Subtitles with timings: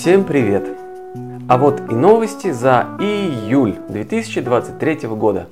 [0.00, 0.66] Всем привет!
[1.46, 5.46] А вот и новости за июль 2023 года.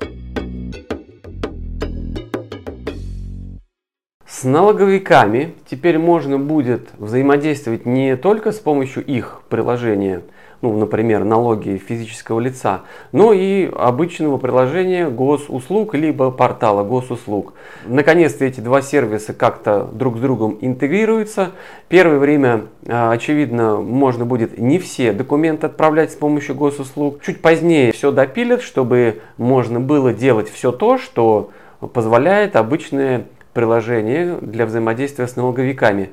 [4.25, 10.23] С налоговиками теперь можно будет взаимодействовать не только с помощью их приложения–
[10.61, 12.81] ну, например, налоги физического лица,
[13.11, 17.53] но и обычного приложения госуслуг либо портала госуслуг.
[17.85, 21.51] Наконец-то эти два сервиса как-то друг с другом интегрируются.
[21.87, 27.21] Первое время, а, очевидно, можно будет не все документы отправлять с помощью госуслуг.
[27.21, 31.51] Чуть позднее все допилят, чтобы можно было делать все то, что
[31.93, 36.09] позволяет обычное приложение для взаимодействия с налоговиками.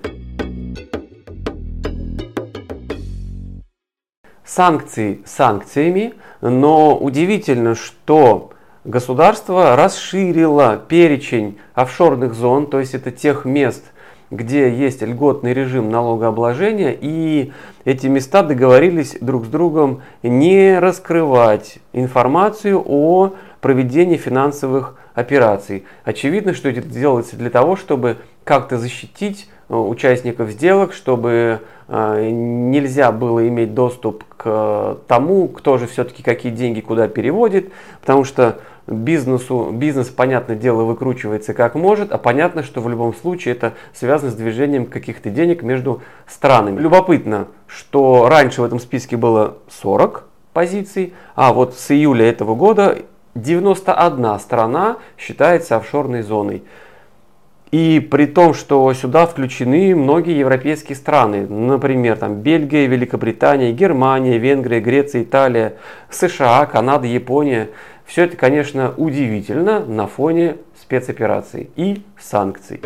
[4.46, 8.50] Санкции санкциями, но удивительно, что
[8.84, 13.84] государство расширило перечень офшорных зон, то есть это тех мест,
[14.30, 17.52] где есть льготный режим налогообложения, и
[17.84, 25.84] эти места договорились друг с другом не раскрывать информацию о проведении финансовых операций.
[26.04, 33.10] Очевидно, что это делается для того, чтобы как-то защитить э, участников сделок, чтобы э, нельзя
[33.10, 39.70] было иметь доступ к тому, кто же все-таки какие деньги куда переводит, потому что бизнесу,
[39.72, 44.34] бизнес, понятное дело, выкручивается как может, а понятно, что в любом случае это связано с
[44.34, 46.80] движением каких-то денег между странами.
[46.80, 52.98] Любопытно, что раньше в этом списке было 40 позиций, а вот с июля этого года
[53.34, 56.62] 91 страна считается офшорной зоной.
[57.72, 64.80] И при том, что сюда включены многие европейские страны, например, там Бельгия, Великобритания, Германия, Венгрия,
[64.80, 65.74] Греция, Италия,
[66.08, 67.70] США, Канада, Япония.
[68.04, 72.80] Все это, конечно, удивительно на фоне спецопераций и санкций.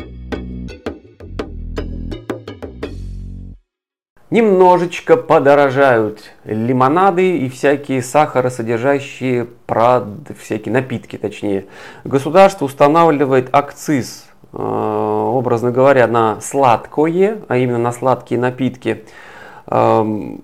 [4.31, 10.05] Немножечко подорожают лимонады и всякие сахаросодержащие прод...
[10.41, 11.67] всякие напитки, точнее.
[12.05, 19.05] Государство устанавливает акциз, образно говоря, на сладкое, а именно на сладкие напитки.
[19.67, 20.43] Эм,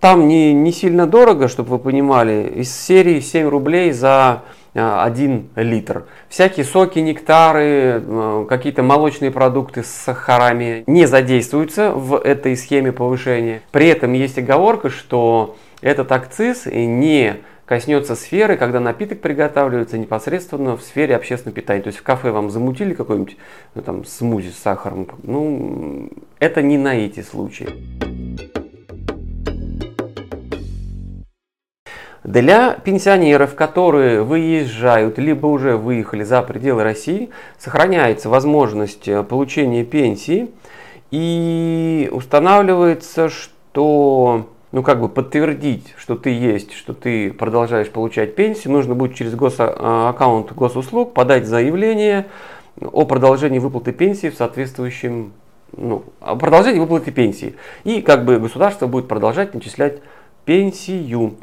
[0.00, 4.42] там не, не сильно дорого, чтобы вы понимали, из серии 7 рублей за
[4.74, 6.04] 1 э, литр.
[6.28, 13.62] Всякие соки, нектары, э, какие-то молочные продукты с сахарами не задействуются в этой схеме повышения.
[13.70, 17.36] При этом есть оговорка, что этот акциз не
[17.66, 21.82] коснется сферы, когда напиток приготавливается непосредственно в сфере общественного питания.
[21.82, 23.36] То есть в кафе вам замутили какой-нибудь
[23.74, 25.08] ну, там, смузи с сахаром.
[25.22, 27.68] Ну, это не на эти случаи.
[32.24, 40.50] Для пенсионеров, которые выезжают, либо уже выехали за пределы России, сохраняется возможность э, получения пенсии
[41.10, 48.72] и устанавливается, что ну, как бы подтвердить, что ты есть, что ты продолжаешь получать пенсию,
[48.72, 52.26] нужно будет через госаккаунт а, госуслуг подать заявление
[52.80, 55.32] о продолжении выплаты пенсии в соответствующем,
[55.76, 57.54] ну, о продолжении выплаты пенсии.
[57.84, 60.00] И как бы государство будет продолжать начислять
[60.44, 61.36] пенсию.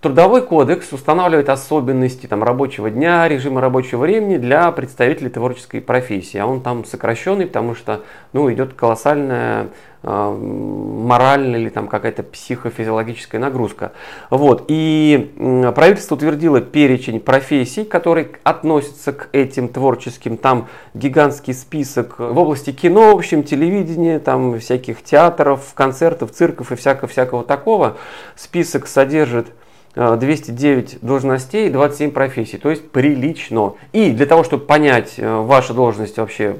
[0.00, 6.38] Трудовой кодекс устанавливает особенности там, рабочего дня, режима рабочего времени для представителей творческой профессии.
[6.38, 8.00] А он там сокращенный, потому что
[8.32, 9.66] ну, идет колоссальная
[10.02, 13.92] э, моральная или там какая-то психофизиологическая нагрузка.
[14.30, 14.64] Вот.
[14.68, 20.38] И э, правительство утвердило перечень профессий, которые относятся к этим творческим.
[20.38, 26.76] Там гигантский список в области кино, в общем, телевидения, там всяких театров, концертов, цирков и
[26.76, 27.98] всякого-всякого такого.
[28.34, 29.48] Список содержит
[29.94, 33.74] 209 э, должностей, 27 профессий, то есть прилично.
[33.92, 36.56] И для того, чтобы понять э, вашу должность вообще,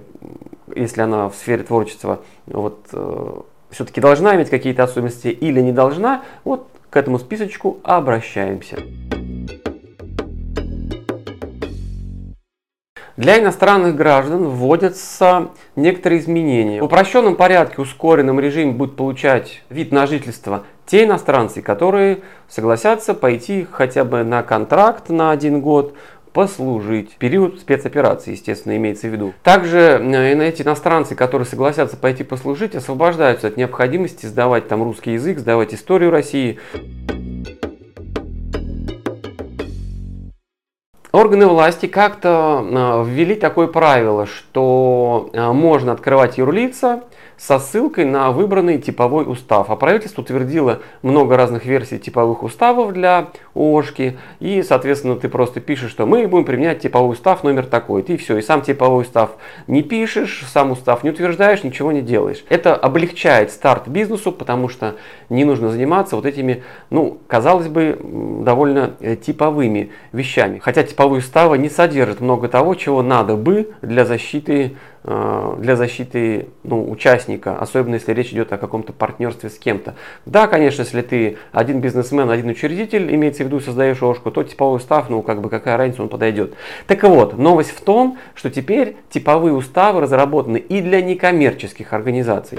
[0.75, 6.23] если она в сфере творчества, вот э, все-таки должна иметь какие-то особенности или не должна,
[6.45, 8.79] вот к этому списочку обращаемся.
[13.21, 16.81] Для иностранных граждан вводятся некоторые изменения.
[16.81, 23.67] В упрощенном порядке, ускоренном режиме будут получать вид на жительство те иностранцы, которые согласятся пойти
[23.71, 25.93] хотя бы на контракт на один год,
[26.33, 27.17] послужить.
[27.19, 29.35] Период спецоперации, естественно, имеется в виду.
[29.43, 35.41] Также э, эти иностранцы, которые согласятся пойти послужить, освобождаются от необходимости сдавать там русский язык,
[35.41, 36.59] сдавать историю России.
[41.13, 47.03] Органы власти как-то э, ввели такое правило, что э, можно открывать юрлица
[47.41, 49.71] со ссылкой на выбранный типовой устав.
[49.71, 54.19] А правительство утвердило много разных версий типовых уставов для ООшки.
[54.41, 58.03] И, соответственно, ты просто пишешь, что мы будем применять типовой устав номер такой.
[58.03, 59.31] Ты все, и сам типовой устав
[59.67, 62.45] не пишешь, сам устав не утверждаешь, ничего не делаешь.
[62.51, 64.97] Это облегчает старт бизнесу, потому что
[65.31, 67.99] не нужно заниматься вот этими, ну, казалось бы,
[68.45, 70.59] довольно э, типовыми вещами.
[70.59, 76.91] Хотя типовые уставы не содержат много того, чего надо бы для защиты для защиты ну,
[76.91, 79.95] участника, особенно если речь идет о каком-то партнерстве с кем-то.
[80.27, 84.77] Да, конечно, если ты один бизнесмен, один учредитель, имеется в виду, создаешь ОШКу, то типовой
[84.77, 86.55] устав, ну как бы какая разница, он подойдет.
[86.87, 92.59] Так вот, новость в том, что теперь типовые уставы разработаны и для некоммерческих организаций.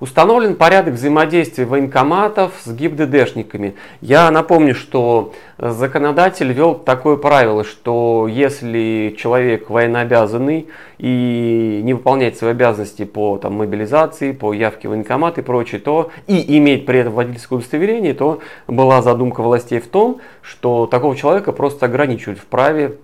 [0.00, 3.74] Установлен порядок взаимодействия военкоматов с ГИБДДшниками.
[4.00, 10.68] Я напомню, что законодатель ввел такое правило, что если человек военнообязанный
[10.98, 16.12] и не выполняет свои обязанности по там, мобилизации, по явке в военкомат и прочее, то
[16.28, 21.50] и имеет при этом водительское удостоверение, то была задумка властей в том, что такого человека
[21.50, 22.98] просто ограничивают в праве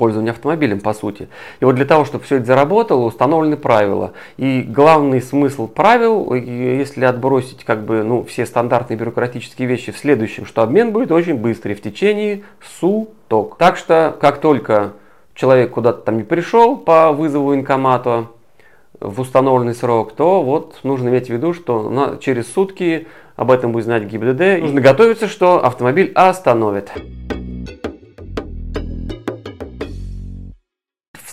[0.00, 1.28] пользования автомобилем, по сути.
[1.60, 4.12] И вот для того, чтобы все это заработало, установлены правила.
[4.38, 10.46] И главный смысл правил, если отбросить как бы, ну, все стандартные бюрократические вещи в следующем,
[10.46, 12.44] что обмен будет очень быстрый, в течение
[12.80, 13.58] суток.
[13.58, 14.92] Так что, как только
[15.34, 18.28] человек куда-то там не пришел по вызову военкомата
[19.00, 23.06] в установленный срок, то вот нужно иметь в виду, что на, через сутки
[23.36, 24.62] об этом будет знать ГИБДД.
[24.62, 26.90] Нужно готовиться, что автомобиль остановит.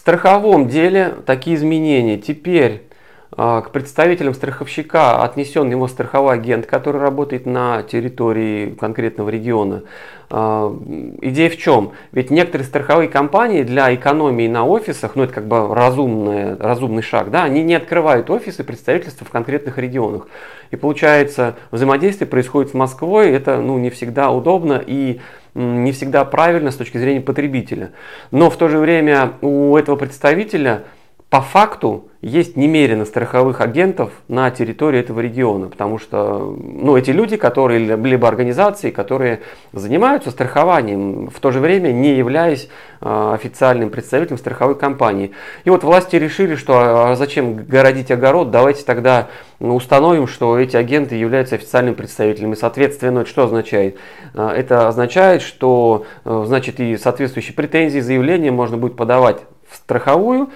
[0.07, 2.17] Страховом деле такие изменения.
[2.17, 2.83] Теперь
[3.29, 9.83] а, к представителям страховщика отнесен его страховой агент, который работает на территории конкретного региона.
[10.29, 10.73] А,
[11.21, 11.91] идея в чем?
[12.13, 17.29] Ведь некоторые страховые компании для экономии на офисах, ну это как бы разумный, разумный шаг,
[17.29, 20.29] да, они не открывают офисы представительства в конкретных регионах.
[20.71, 25.19] И получается, взаимодействие происходит с Москвой, это ну, не всегда удобно и
[25.57, 27.91] не всегда правильно с точки зрения потребителя.
[28.31, 30.83] Но в то же время у этого представителя
[31.29, 37.35] по факту есть немерено страховых агентов на территории этого региона, потому что ну, эти люди,
[37.35, 39.41] которые, либо организации, которые
[39.73, 42.69] занимаются страхованием, в то же время не являясь
[43.01, 45.31] э, официальным представителем страховой компании.
[45.65, 49.27] И вот власти решили, что а зачем городить огород, давайте тогда
[49.59, 52.53] установим, что эти агенты являются официальным представителем.
[52.53, 53.97] И, соответственно, что означает?
[54.33, 60.49] Это означает, что э, значит, и соответствующие претензии, заявления можно будет подавать в страховую,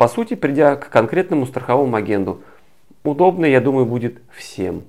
[0.00, 2.40] по сути, придя к конкретному страховому агенту.
[3.04, 4.84] Удобно, я думаю, будет всем.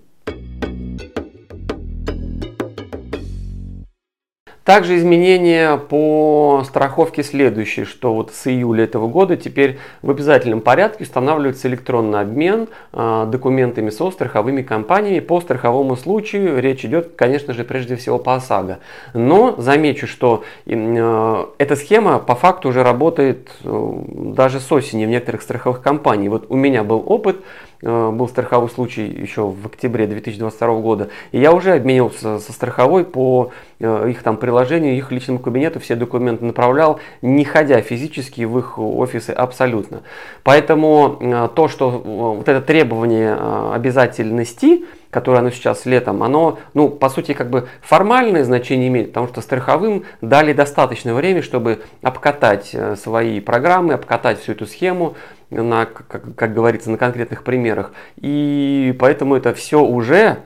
[4.64, 11.04] Также изменения по страховке следующие, что вот с июля этого года теперь в обязательном порядке
[11.04, 16.62] устанавливается электронный обмен э, документами со страховыми компаниями по страховому случаю.
[16.62, 18.78] Речь идет, конечно же, прежде всего по ОСАГО.
[19.16, 23.94] Но замечу, что э, эта схема по факту уже работает э,
[24.36, 26.32] даже с осени в некоторых страховых компаниях.
[26.34, 27.38] Вот у меня был опыт,
[27.82, 33.52] был страховой случай еще в октябре 2022 года, и я уже обменивался со страховой по
[33.80, 38.78] э, их там приложению, их личному кабинету, все документы направлял, не ходя физически в их
[38.78, 40.02] офисы абсолютно.
[40.44, 43.36] Поэтому э, то, что вот это требование
[43.74, 49.28] обязательности, которое оно сейчас летом, оно, ну, по сути, как бы формальное значение имеет, потому
[49.28, 55.16] что страховым дали достаточно времени, чтобы обкатать свои программы, обкатать всю эту схему,
[55.52, 57.92] на, как, как говорится, на конкретных примерах.
[58.18, 60.40] И поэтому это все уже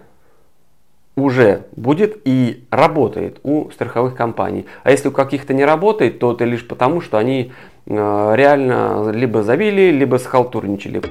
[1.16, 4.66] уже будет и работает у страховых компаний.
[4.84, 7.54] А если у каких-то не работает, то это лишь потому, что они
[7.86, 11.02] э, реально либо завели, либо схалтурничали.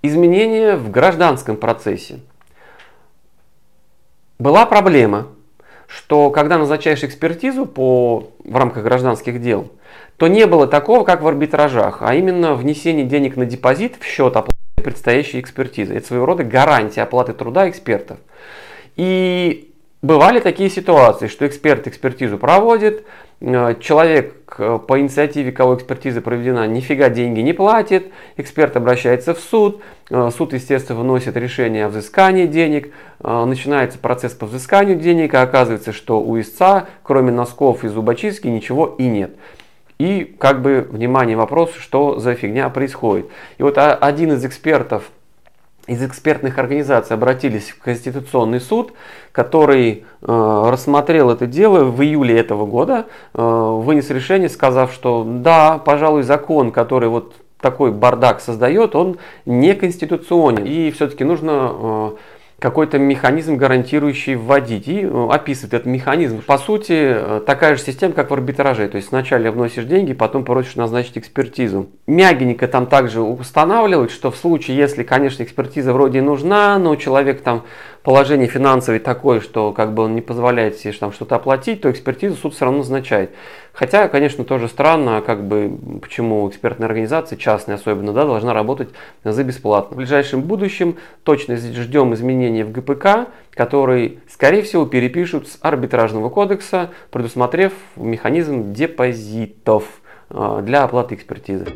[0.00, 2.20] Изменения в гражданском процессе.
[4.38, 5.28] Была проблема,
[5.94, 9.70] что когда назначаешь экспертизу по, в рамках гражданских дел,
[10.16, 14.36] то не было такого, как в арбитражах, а именно внесение денег на депозит в счет
[14.36, 15.94] оплаты предстоящей экспертизы.
[15.94, 18.18] Это своего рода гарантия оплаты труда экспертов.
[18.96, 19.71] И
[20.02, 23.06] Бывали такие ситуации, что эксперт экспертизу проводит,
[23.40, 29.38] э, человек э, по инициативе, кого экспертиза проведена, нифига деньги не платит, эксперт обращается в
[29.38, 29.80] суд,
[30.10, 35.92] э, суд, естественно, выносит решение о взыскании денег, начинается процесс по взысканию денег, а оказывается,
[35.92, 39.36] что у истца, кроме носков и зубочистки, ничего и нет.
[40.00, 43.26] И как бы, внимание, вопрос, что за фигня происходит.
[43.58, 45.12] И вот один из экспертов
[45.86, 48.92] из экспертных организаций обратились в Конституционный суд,
[49.32, 55.78] который э, рассмотрел это дело в июле этого года, э, вынес решение, сказав, что да,
[55.78, 60.64] пожалуй, закон, который вот такой бардак создает, он неконституционен.
[60.64, 62.10] И все-таки нужно э,
[62.62, 64.86] какой-то механизм, гарантирующий вводить.
[64.86, 66.40] И э, описывает этот механизм.
[66.42, 68.88] По сути, э, такая же система, как в арбитраже.
[68.88, 71.88] То есть сначала вносишь деньги, потом просишь назначить экспертизу.
[72.06, 77.64] Мягенько там также устанавливает, что в случае, если, конечно, экспертиза вроде нужна, но человек там
[78.02, 82.36] положение финансовое такое, что как бы он не позволяет себе там что-то оплатить, то экспертизу
[82.36, 83.30] суд все равно назначает.
[83.72, 88.90] Хотя, конечно, тоже странно, как бы, почему экспертная организация, частная особенно, да, должна работать
[89.24, 89.94] за бесплатно.
[89.94, 96.90] В ближайшем будущем точно ждем изменения в ГПК, который, скорее всего, перепишут с арбитражного кодекса,
[97.10, 99.84] предусмотрев механизм депозитов
[100.28, 101.66] а, для оплаты экспертизы.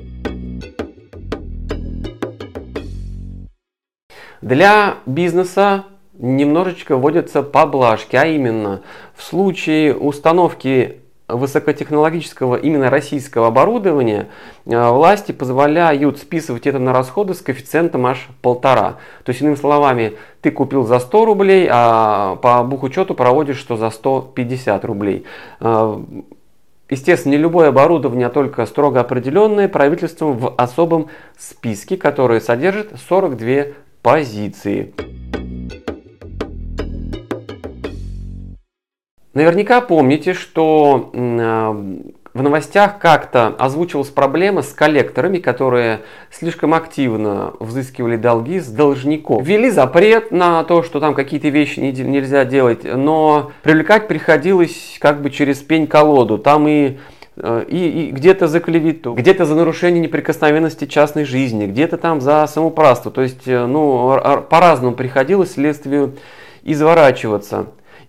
[4.42, 5.84] Для бизнеса
[6.18, 8.82] немножечко вводятся поблажки, а именно
[9.14, 14.28] в случае установки высокотехнологического именно российского оборудования
[14.64, 18.98] э, власти позволяют списывать это на расходы с коэффициентом аж полтора.
[19.24, 23.90] То есть, иными словами, ты купил за 100 рублей, а по бухучету проводишь, что за
[23.90, 25.24] 150 рублей.
[25.60, 25.98] Э,
[26.88, 33.74] естественно, не любое оборудование, а только строго определенное правительством в особом списке, который содержит 42
[34.00, 34.94] позиции.
[39.36, 41.72] Наверняка помните, что а,
[42.32, 46.00] в новостях как-то озвучивалась проблема с коллекторами, которые
[46.30, 49.44] слишком активно взыскивали долги с должников.
[49.44, 55.28] Ввели запрет на то, что там какие-то вещи нельзя делать, но привлекать приходилось как бы
[55.28, 56.38] через пень-колоду.
[56.38, 56.96] Там и
[57.36, 62.46] э, и, и где-то за клевету, где-то за нарушение неприкосновенности частной жизни, где-то там за
[62.46, 63.10] самоуправство.
[63.10, 66.16] То есть, э, ну, по-разному приходилось следствию
[66.64, 67.66] изворачиваться.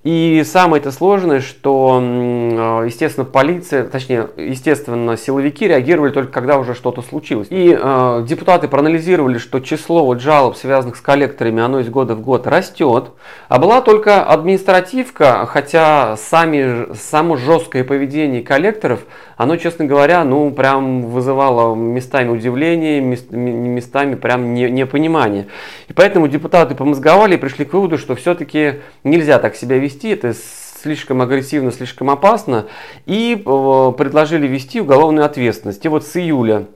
[0.08, 6.76] И самое это сложное, что, а, естественно, полиция, точнее, естественно, силовики реагировали только когда уже
[6.76, 7.48] что-то случилось.
[7.50, 12.22] И э, депутаты проанализировали, что число вот жалоб, связанных с коллекторами, оно из года в
[12.22, 13.10] год растет.
[13.50, 19.02] А была только административка, хотя сами, само жесткое поведение коллекторов,
[19.38, 25.48] оно, честно говоря, ну, прям вызывало местами удивление, местами прям непонимание.
[25.88, 30.10] И поэтому депутаты помозговали и пришли к выводу, что все-таки нельзя так себя вести вести,
[30.10, 32.67] это слишком агрессивно, слишком опасно,
[33.06, 35.84] и э, предложили ввести уголовную ответственность.
[35.86, 36.67] И вот с июля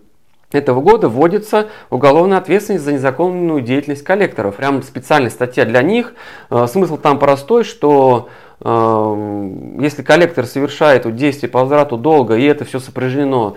[0.52, 4.56] этого года вводится уголовная ответственность за незаконную деятельность коллекторов.
[4.56, 6.14] Прям специальная статья для них.
[6.50, 8.30] Э, смысл там простой, что
[8.64, 13.56] если коллектор совершает вот действие по возврату долга, и это все сопряжено,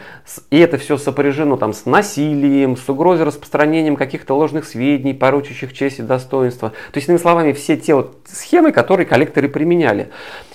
[0.51, 5.99] и это все сопряжено там, с насилием, с угрозой распространением каких-то ложных сведений, порочащих честь
[5.99, 6.71] и достоинство.
[6.71, 10.09] То есть, иными словами, все те вот схемы, которые коллекторы применяли.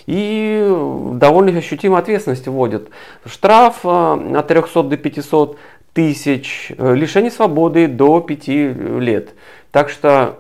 [0.08, 0.68] И
[1.14, 2.90] довольно ощутимую ответственность вводят.
[3.26, 5.60] Штраф э, от 300 до 500
[5.94, 9.36] тысяч, э, лишение свободы до 5 лет.
[9.72, 10.40] Так что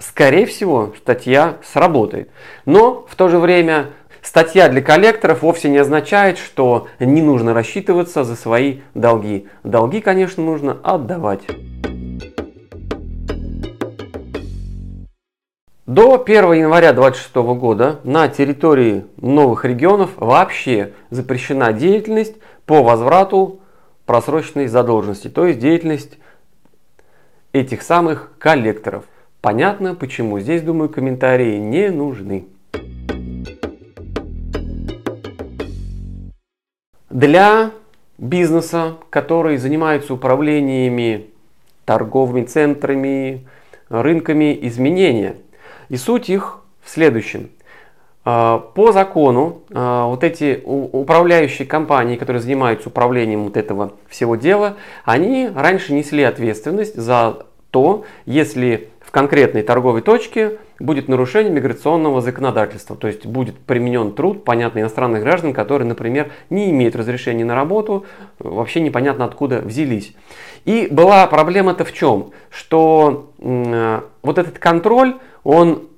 [0.00, 2.30] скорее всего, статья сработает.
[2.64, 3.90] Но в то же время
[4.22, 9.46] статья для коллекторов вовсе не означает, что не нужно рассчитываться за свои долги.
[9.62, 11.42] Долги, конечно, нужно отдавать.
[15.86, 23.60] До 1 января 2026 года на территории новых регионов вообще запрещена деятельность по возврату
[24.06, 26.18] просроченной задолженности, то есть деятельность
[27.52, 29.04] этих самых коллекторов.
[29.40, 30.38] Понятно, почему.
[30.38, 32.46] Здесь, думаю, комментарии не нужны.
[37.08, 37.70] Для
[38.18, 41.26] бизнеса, который занимается управлениями
[41.86, 43.46] торговыми центрами,
[43.88, 45.36] рынками изменения.
[45.88, 47.48] И суть их в следующем.
[48.24, 54.76] А, по закону а, вот эти управляющие компании, которые занимаются управлением вот этого всего дела,
[55.04, 62.94] они раньше несли ответственность за то, если в конкретной торговой точке будет нарушение миграционного законодательства,
[62.94, 68.06] то есть будет применен труд, понятно, иностранных граждан, которые, например, не имеют разрешения на работу,
[68.38, 70.14] вообще непонятно откуда взялись.
[70.64, 72.30] И была проблема-то в чем?
[72.50, 75.88] Что э, вот этот контроль, он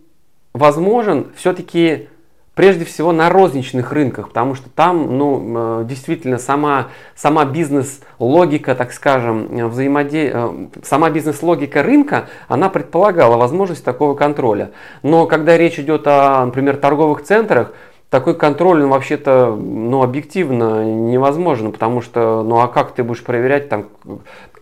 [0.54, 2.09] возможен все-таки
[2.54, 8.92] прежде всего на розничных рынках, потому что там ну, э, действительно сама, сама бизнес-логика, так
[8.92, 10.30] скажем, взаимоде...
[10.32, 10.50] Э,
[10.82, 14.73] сама бизнес-логика рынка, она предполагала возможность такого контроля.
[15.02, 17.73] Но когда речь идет о, например, торговых центрах,
[18.11, 23.71] такой контроль, он вообще-то, ну, объективно невозможен, потому что, ну, а как ты будешь проверять,
[23.71, 23.87] там,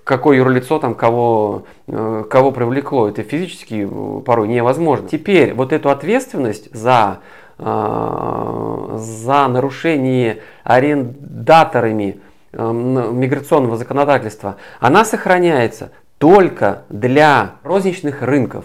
[0.04, 3.08] какое юрлицо там кого, э, кого привлекло?
[3.08, 3.88] Это физически
[4.24, 5.08] порой невозможно.
[5.08, 12.20] Теперь вот эту ответственность за, э, за нарушение арендаторами
[12.52, 18.64] э, миграционного законодательства, она сохраняется только для розничных рынков,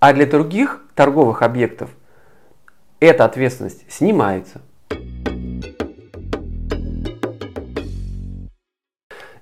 [0.00, 1.90] а для других торговых объектов–
[3.04, 4.62] эта ответственность снимается.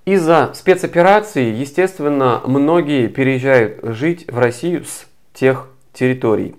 [0.05, 6.57] Из-за спецоперации, естественно, многие переезжают жить в Россию с тех территорий.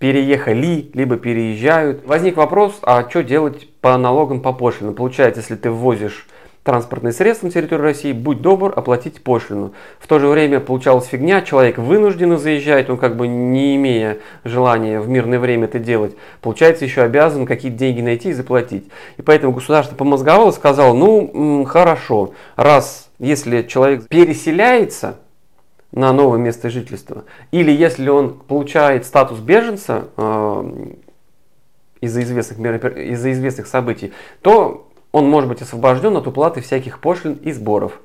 [0.00, 2.06] Переехали, либо переезжают.
[2.06, 4.94] Возник вопрос, а что делать по налогам по пошлинам?
[4.94, 6.26] Получается, если ты ввозишь
[6.62, 9.72] транспортные средства на территории России, будь добр, оплатить пошлину.
[9.98, 15.00] В то же время получалась фигня, человек вынужденно заезжает, он как бы не имея желания
[15.00, 18.88] в мирное время это делать, получается еще обязан какие-то деньги найти и заплатить.
[19.18, 25.16] И поэтому государство помозговало сказало, ну хорошо, раз если человек переселяется,
[25.92, 27.24] на новое место жительства.
[27.50, 30.92] Или если он получает статус беженца э,
[32.00, 32.58] из-за известных,
[32.96, 38.00] из-за известных событий, то он может быть освобожден от уплаты всяких пошлин и сборов.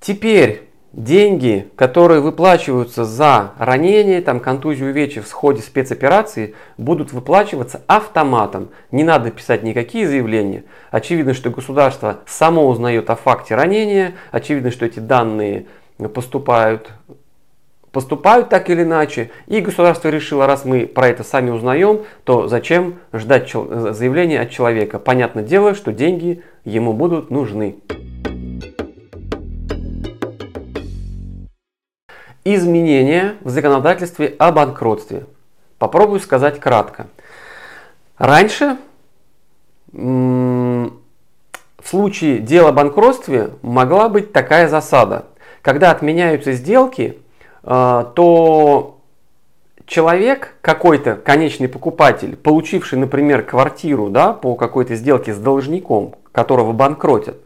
[0.00, 0.67] Теперь
[0.98, 8.70] деньги, которые выплачиваются за ранение, там, контузию, увечья в ходе спецоперации, будут выплачиваться автоматом.
[8.90, 10.64] Не надо писать никакие заявления.
[10.90, 14.14] Очевидно, что государство само узнает о факте ранения.
[14.32, 15.66] Очевидно, что эти данные
[16.14, 16.90] поступают
[17.90, 22.96] поступают так или иначе, и государство решило, раз мы про это сами узнаем, то зачем
[23.14, 24.98] ждать заявления от человека?
[24.98, 27.76] Понятное дело, что деньги ему будут нужны.
[32.44, 35.26] Изменения в законодательстве о банкротстве.
[35.78, 37.06] Попробую сказать кратко.
[38.16, 38.78] Раньше
[39.92, 40.90] в
[41.84, 45.26] случае дела о банкротстве могла быть такая засада.
[45.62, 47.18] Когда отменяются сделки,
[47.62, 48.98] а, то
[49.86, 57.36] человек, какой-то конечный покупатель, получивший, например, квартиру да, по какой-то сделке с должником, которого банкротят,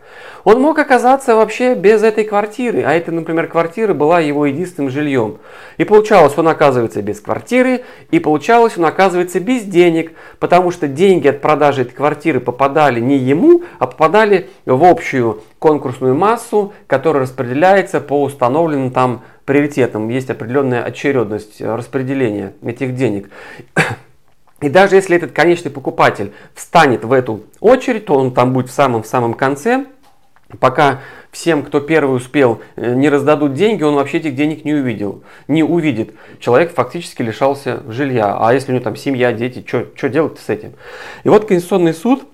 [0.44, 5.38] он мог оказаться вообще без этой квартиры, а эта, например, квартира была его единственным жильем.
[5.78, 11.26] И получалось, он оказывается без квартиры, и получалось, он оказывается без денег, потому что деньги
[11.26, 17.98] от продажи этой квартиры попадали не ему, а попадали в общую конкурсную массу, которая распределяется
[17.98, 20.10] по установленным там приоритетам.
[20.10, 23.30] Есть определенная очередность распределения этих денег.
[24.62, 28.72] И даже если этот конечный покупатель встанет в эту очередь, то он там будет в
[28.72, 29.86] самом-самом конце,
[30.60, 31.00] пока
[31.32, 35.62] всем, кто первый успел, э, не раздадут деньги, он вообще этих денег не увидел, не
[35.64, 36.14] увидит.
[36.38, 38.36] Человек фактически лишался жилья.
[38.38, 40.74] А если у него там семья, дети, что делать с этим?
[41.24, 42.24] И вот Конституционный суд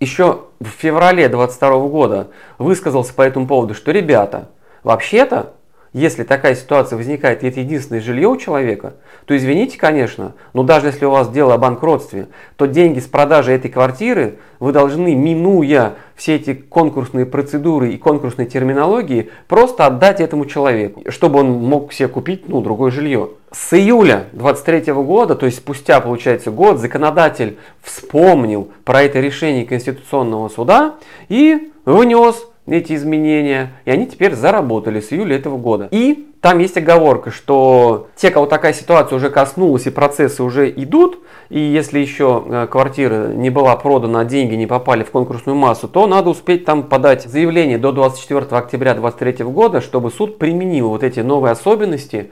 [0.00, 2.28] еще в феврале 22 года
[2.58, 4.48] высказался по этому поводу, что ребята,
[4.82, 5.52] вообще-то
[5.94, 8.94] если такая ситуация возникает и это единственное жилье у человека,
[9.26, 12.26] то извините, конечно, но даже если у вас дело о банкротстве,
[12.56, 18.46] то деньги с продажи этой квартиры вы должны, минуя все эти конкурсные процедуры и конкурсные
[18.46, 23.30] терминологии, просто отдать этому человеку, чтобы он мог себе купить ну, другое жилье.
[23.52, 30.48] С июля 23 года, то есть спустя, получается, год, законодатель вспомнил про это решение Конституционного
[30.48, 30.96] суда
[31.28, 35.88] и внес эти изменения, и они теперь заработали с июля этого года.
[35.90, 41.18] И там есть оговорка, что те, кого такая ситуация уже коснулась и процессы уже идут,
[41.50, 45.88] и если еще э, квартира не была продана, а деньги не попали в конкурсную массу,
[45.88, 51.02] то надо успеть там подать заявление до 24 октября 2023 года, чтобы суд применил вот
[51.02, 52.30] эти новые особенности,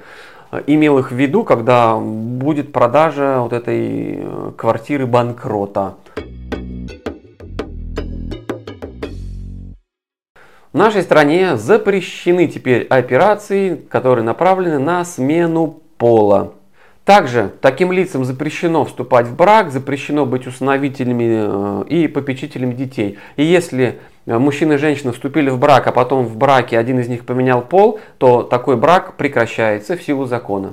[0.51, 5.95] э, имел их в виду, когда будет продажа вот этой э, квартиры банкрота.
[10.72, 16.54] В нашей стране запрещены теперь операции, которые направлены на смену пола.
[17.04, 23.18] Также таким лицам запрещено вступать в брак, запрещено быть усыновителями э, и попечителями детей.
[23.37, 27.08] И если э, мужчина и женщина вступили в брак, а потом в браке один из
[27.08, 30.72] них поменял пол, то такой брак прекращается в силу закона.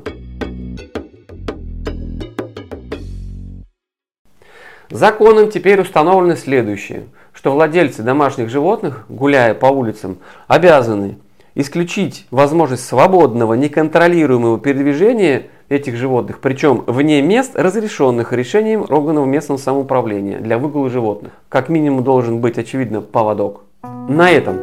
[4.90, 7.04] Законом теперь установлено следующее–
[7.40, 10.18] что владельцы домашних животных, гуляя по улицам,
[10.50, 11.20] обязаны
[11.56, 20.40] исключить возможность свободного, неконтролируемого передвижения этих животных, причем вне мест, разрешенных решением органов местного самоуправления
[20.40, 21.32] для выгула животных.
[21.48, 23.62] Как минимум должен быть, очевидно, поводок.
[24.10, 24.60] На этом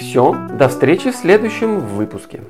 [0.00, 0.34] все.
[0.58, 2.40] До встречи в следующем выпуске.